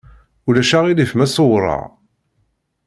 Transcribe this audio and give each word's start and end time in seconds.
Ulac 0.47 0.71
aɣilif 0.77 1.11
ma 1.15 1.27
ṣewwreɣ? 1.35 1.83